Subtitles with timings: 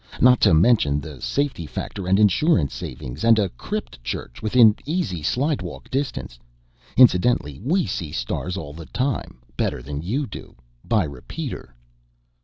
[0.19, 5.21] Not to mention the safety factor and insurance savings and a crypt church within easy
[5.21, 6.39] slidewalk distance.
[6.97, 11.75] Incidentally, we see the stars all the time, better than you do by repeater."